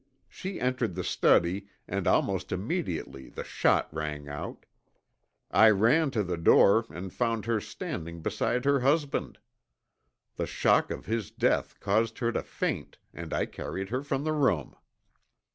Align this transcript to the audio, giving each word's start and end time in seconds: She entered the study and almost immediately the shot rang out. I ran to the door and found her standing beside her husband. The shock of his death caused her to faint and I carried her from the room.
She 0.27 0.59
entered 0.59 0.95
the 0.95 1.03
study 1.03 1.67
and 1.87 2.07
almost 2.07 2.51
immediately 2.51 3.29
the 3.29 3.43
shot 3.43 3.87
rang 3.93 4.27
out. 4.27 4.65
I 5.51 5.69
ran 5.69 6.09
to 6.09 6.23
the 6.23 6.37
door 6.37 6.85
and 6.89 7.13
found 7.13 7.45
her 7.45 7.61
standing 7.61 8.23
beside 8.23 8.65
her 8.65 8.79
husband. 8.79 9.37
The 10.37 10.47
shock 10.47 10.89
of 10.89 11.05
his 11.05 11.29
death 11.29 11.79
caused 11.79 12.17
her 12.17 12.31
to 12.31 12.41
faint 12.41 12.97
and 13.13 13.31
I 13.31 13.45
carried 13.45 13.89
her 13.89 14.01
from 14.01 14.23
the 14.23 14.33
room. 14.33 14.75